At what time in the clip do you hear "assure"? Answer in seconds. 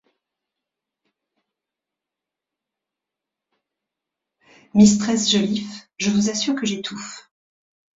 6.31-6.55